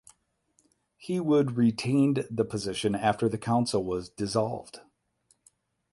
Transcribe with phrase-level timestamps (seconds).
[0.97, 4.79] He would retained the position after the council was dissolved.